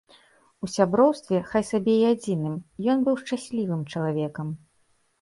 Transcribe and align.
У 0.67 0.69
сяброўстве, 0.75 1.41
хай 1.51 1.67
сабе 1.71 1.95
і 1.99 2.09
адзіным, 2.15 2.59
ён 2.97 3.07
быў 3.11 3.23
шчаслівым 3.23 3.89
чалавекам. 3.93 4.47